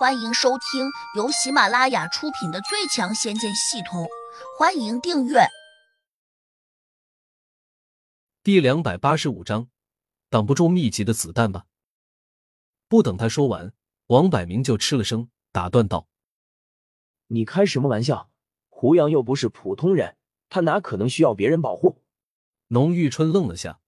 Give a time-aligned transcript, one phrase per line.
[0.00, 4.04] 欢迎收听由喜马拉雅出品的《最强仙剑系统》，
[4.58, 5.40] 欢迎订阅。
[8.42, 9.68] 第两百八十五章，
[10.30, 11.66] 挡不住密集的子弹吧？
[12.88, 13.74] 不等他说完，
[14.06, 16.08] 王百明就吃了声，打断道
[17.28, 18.30] ：“你开什么玩笑？
[18.70, 20.16] 胡杨又不是普通人，
[20.48, 22.00] 他哪可能需要别人保护？”
[22.68, 23.80] 农玉春愣了下：“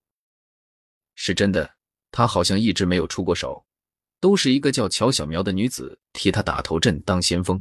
[1.16, 1.76] 是真的，
[2.10, 3.64] 他好像一直没有出过手。”
[4.22, 7.60] 都是一个叫乔小苗的女子替他打头阵当先锋，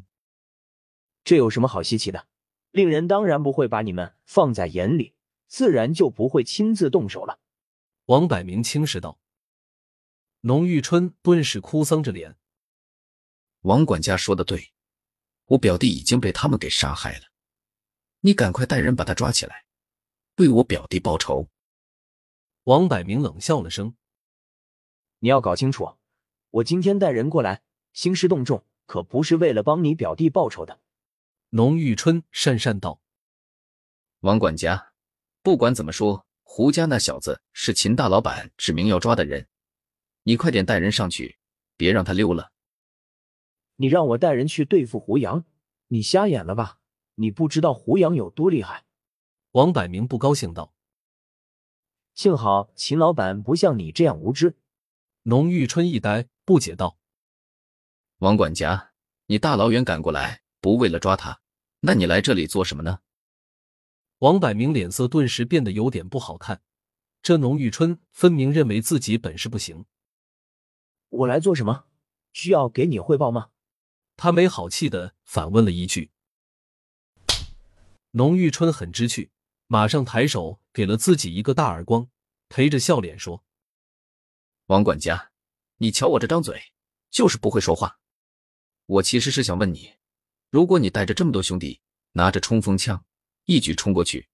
[1.23, 2.27] 这有什么好稀奇的？
[2.69, 5.15] 令人当然不会把你们放在眼里，
[5.47, 7.39] 自然就不会亲自动手了。
[8.05, 9.17] 王百明轻视道。
[10.41, 12.37] 农玉春顿时哭丧着脸
[13.61, 14.71] ：“王管家说的对，
[15.45, 17.25] 我表弟已经被他们给杀害了，
[18.19, 19.65] 你赶快带人把他抓起来，
[20.35, 21.49] 为我表弟报仇。”
[22.65, 23.95] 王百明冷笑了声
[25.17, 25.91] ：“你要搞清楚。”
[26.51, 27.61] 我今天带人过来
[27.93, 30.81] 兴师动众，可不是为了帮你表弟报仇的。
[31.51, 32.99] 农玉春讪讪道
[34.19, 34.91] ：“王管家，
[35.41, 39.47] 不管怎么说，胡家那小子是秦大老板指明要抓的人，
[40.23, 41.37] 你快点带人上去，
[41.77, 42.51] 别让他溜了。”
[43.77, 45.45] 你让我带人去对付胡杨，
[45.87, 46.79] 你瞎眼了吧？
[47.15, 48.83] 你不知道胡杨有多厉害？
[49.51, 50.73] 王百明不高兴道
[52.13, 54.57] ：“幸好秦老板不像你这样无知。”
[55.23, 56.27] 农玉春一呆。
[56.51, 56.97] 不解道
[58.19, 58.91] ：“王管家，
[59.27, 61.39] 你大老远赶过来，不为了抓他，
[61.79, 62.99] 那你来这里做什么呢？”
[64.19, 66.61] 王百明脸色顿时变得有点不好看。
[67.21, 69.85] 这农玉春分明认为自己本事不行。
[71.07, 71.85] 我来做什么？
[72.33, 73.51] 需要给你汇报吗？
[74.17, 76.11] 他没好气的反问了一句。
[78.09, 79.31] 农玉春很知趣，
[79.67, 82.09] 马上抬手给了自己一个大耳光，
[82.49, 83.45] 陪着笑脸说
[84.67, 85.30] ：“王管家。”
[85.81, 86.61] 你瞧我这张嘴，
[87.09, 87.97] 就是不会说话。
[88.85, 89.95] 我其实是想问你，
[90.51, 93.03] 如果你带着这么多兄弟，拿着冲锋枪，
[93.45, 94.29] 一举冲过去，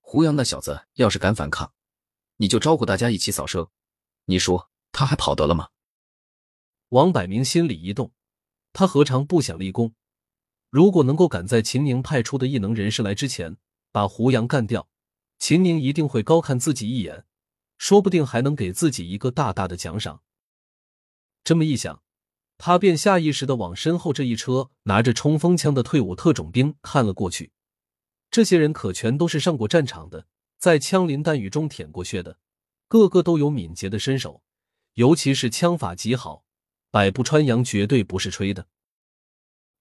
[0.00, 1.72] 胡杨那小子要是敢反抗，
[2.36, 3.68] 你就招呼大家一起扫射，
[4.26, 5.70] 你说他还跑得了吗？
[6.90, 8.12] 王百明心里一动，
[8.72, 9.96] 他何尝不想立功？
[10.70, 13.56] 如果能够赶在秦宁派出的异能人士来之前
[13.90, 14.88] 把胡杨干掉，
[15.40, 17.26] 秦宁一定会高看自己一眼，
[17.76, 20.22] 说不定还能给自己一个大大的奖赏。
[21.44, 22.02] 这么一想，
[22.56, 27.50] 他便下意识的往身后这一车拿着冲锋枪的退伍特种兵看了过去。
[28.30, 30.26] 这些人可全都是上过战场的，
[30.58, 32.38] 在枪林弹雨中舔过血的，
[32.86, 34.42] 个个都有敏捷的身手，
[34.94, 36.44] 尤其是枪法极好，
[36.90, 38.68] 百步穿杨绝对不是吹的。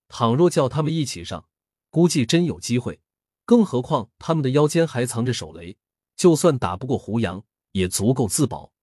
[0.08, 1.48] 倘若叫他们一起上，
[1.92, 3.00] 估计真有机会。
[3.46, 5.78] 更何况他们的腰间还藏着手雷，
[6.16, 8.74] 就算打不过胡杨，也足够自保。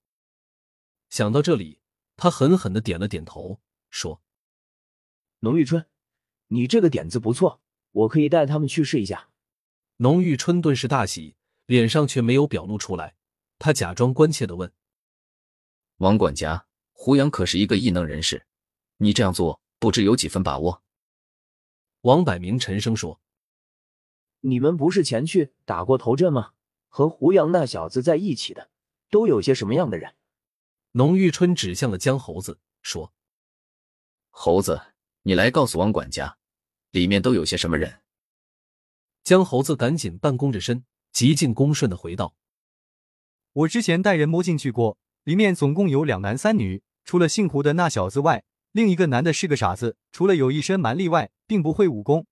[1.10, 1.80] 想到这里。
[2.18, 4.20] 他狠狠的点了点头，说
[5.38, 5.86] ：“农玉春，
[6.48, 7.62] 你这个点子不错，
[7.92, 9.30] 我可以带他们去试一下。”
[9.98, 11.36] 农玉春顿时大喜，
[11.66, 13.14] 脸上却没有表露出来。
[13.60, 14.72] 他假装关切的问
[15.98, 18.44] ：“王管家，胡杨可是一个异能人士，
[18.96, 20.82] 你这样做不知有几分把握？”
[22.02, 23.20] 王百明沉声说
[24.42, 26.50] ：“你们不是前去打过头阵吗？
[26.88, 28.70] 和胡杨那小子在一起的，
[29.08, 30.14] 都有些什么样的人？”
[30.92, 33.12] 农玉春指向了江猴子，说
[34.30, 34.80] ：“猴子，
[35.22, 36.38] 你来告诉王管家，
[36.90, 38.00] 里面都有些什么人？”
[39.22, 42.34] 江猴子赶紧半弓着身，极尽恭顺的回道
[43.52, 52.26] ：“我之前带人摸进去过，里面总共有两男三女，除了姓胡的那小子外，另一个男的是个傻子，除了有一身蛮力外，并不会武功。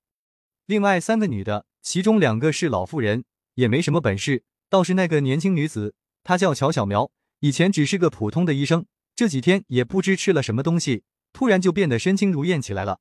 [0.65, 3.25] 另外三个女的，其中两个是老妇人，
[3.55, 7.11] 也没什么本事，倒是那个年轻女子，她叫乔小苗。”
[7.41, 13.01] 以前只是个普通的医生，这几天也不知吃了什么东西，突然就变得身轻如燕起来了。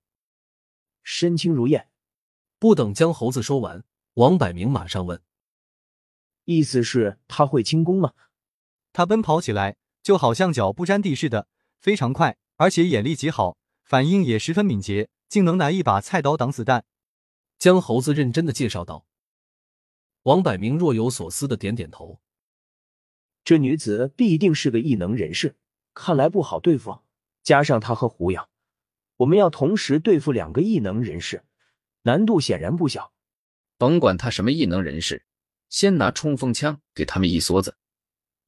[1.04, 1.90] 身轻如燕。
[2.58, 3.84] 不等江猴子说完，
[4.16, 5.22] 王百明马上问
[6.46, 8.14] ：“意思是他会轻功吗？”
[8.92, 11.48] 他奔跑起来就好像脚不沾地似的，
[11.80, 16.86] 非常快，而且眼力极好，反应也十分敏捷，竟能拿一把菜刀挡子弹。
[17.60, 19.06] 江猴子认真的介绍道。
[20.24, 22.20] 王百明若有所思的点点头。
[23.46, 25.56] 这女子必定是个异能人士，
[25.94, 27.00] 看来不好对付。
[27.44, 28.50] 加上她和胡杨，
[29.18, 31.44] 我们要同时对付两个异能人士，
[32.02, 33.14] 难度显然不小。
[33.78, 35.26] 甭管他什么异能人士，
[35.70, 37.78] 先拿冲锋枪给他们一梭子，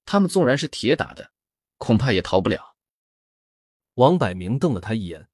[0.03, 1.31] 他们纵然是铁打的，
[1.77, 2.75] 恐怕也逃不了。
[3.94, 5.27] 王百明瞪了他一眼，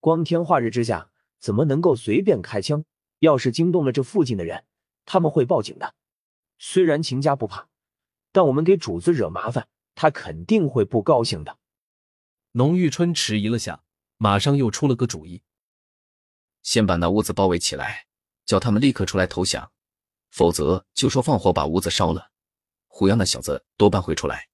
[0.00, 2.82] 光天化日之下，怎么能够随便开枪？
[3.18, 4.64] 要是惊动了这附近的人，
[5.04, 5.94] 他们会报警的。
[6.58, 7.67] 虽然秦家不怕。
[8.38, 11.58] 但我们给主子惹麻烦，他肯定会不高兴的。
[12.52, 13.82] 农玉春迟疑了下，
[14.16, 15.42] 马上又出了个主意：
[16.62, 18.06] 先把那屋子包围起来，
[18.46, 19.72] 叫他们立刻出来投降，
[20.30, 22.30] 否则就说放火把屋子烧了。
[22.86, 24.48] 胡杨那小子多半会出来。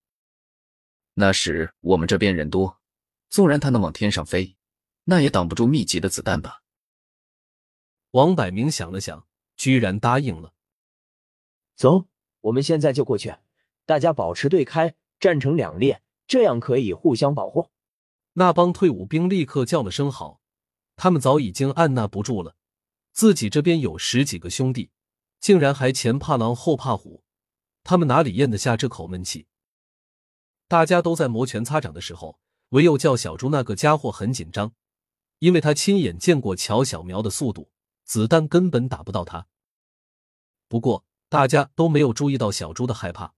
[1.13, 2.81] 那时我们这边人多，
[3.29, 4.57] 纵然他能往天上飞，
[5.05, 6.63] 那也挡不住密集的子弹吧？
[8.13, 9.27] 王百明想了想，
[9.59, 10.55] 居然答应了。
[11.77, 12.09] 走，
[12.41, 13.35] 我们现在就过去，
[13.87, 17.71] 大家保持对开，站成两列，这样可以互相保护。
[18.35, 20.41] 那帮退伍兵立刻叫了声好，
[20.97, 22.57] 他们早已经按捺不住了，
[23.13, 24.91] 自己这边有十几个兄弟，
[25.39, 27.23] 竟然还前怕狼后怕虎，
[27.83, 29.47] 他们哪里咽得下这口闷气？
[30.67, 32.41] 大家都在摩拳擦掌的时候，
[32.71, 34.73] 唯有叫小猪那个家伙很紧张，
[35.39, 37.71] 因为他亲眼见过乔小苗的速度，
[38.05, 39.47] 子弹根本打不到他。
[40.67, 43.35] 不过大家都没有注意到小猪的害怕，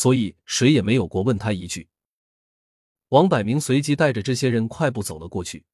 [0.00, 1.90] 所以谁也没有过问他一句。
[3.10, 5.66] 王百明随即带着这些人快步走了过去。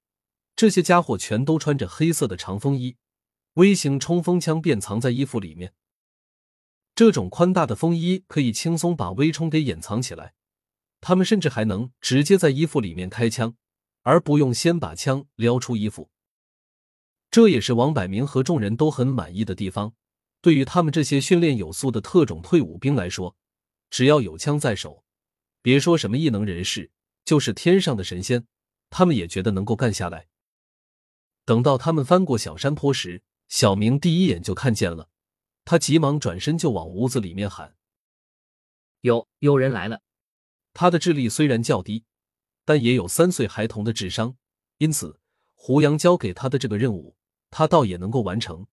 [0.56, 2.96] 这些家伙全都穿着黑色的长风衣，
[3.52, 5.74] 微型冲锋枪便藏在衣服里面。
[6.96, 10.34] 这种宽大的风衣可以轻松把微冲给掩藏起来。
[11.00, 13.54] 他们甚至还能直接在衣服里面开枪，
[14.02, 16.10] 而不用先把枪撩出衣服。
[17.30, 19.94] 这也是王百明和众人都很满意的地方。
[20.40, 23.36] 对于他们这些训练有素的特种退伍兵来说，
[23.90, 25.04] 只要有枪在手，
[25.62, 26.90] 别说什么异能人士。
[27.24, 28.46] 就是天上的神仙，
[28.88, 30.28] 他们也觉得能够干下来。
[31.44, 35.08] 等到他们翻过小山坡时，小明第一眼就看见了，
[35.64, 37.74] 他急忙转身就往屋子里面喊
[39.02, 40.02] ：“有有人来了！”
[40.72, 42.04] 他的智力虽然较低，
[42.64, 44.36] 但也有三岁孩童的智商，
[44.78, 45.18] 因此
[45.54, 47.16] 胡杨交给他的这个任务，
[47.50, 48.68] 他倒也能够完成。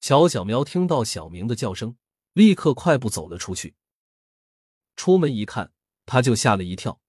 [0.00, 1.96] 乔小苗听到小明的叫声，
[2.32, 3.76] 立刻快步走了出去。
[4.98, 5.70] 出门一看，
[6.04, 7.00] 他就吓了一跳。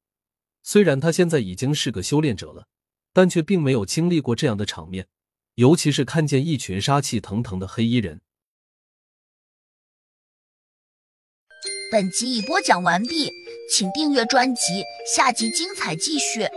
[0.62, 2.68] 虽然他现在已经是个修炼者了，
[3.12, 5.08] 但却并没有经历过这样的场面，
[5.56, 8.22] 尤其是看见一群杀气腾腾的黑衣人。
[11.92, 13.32] 本集已播讲完毕，
[13.74, 14.84] 请订阅专辑，
[15.16, 16.48] 下集精彩继续。